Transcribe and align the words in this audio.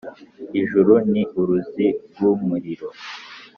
ijuru 0.59 0.93
ni 1.11 1.21
uruzi 1.39 1.87
rw'umuriro, 2.11 2.87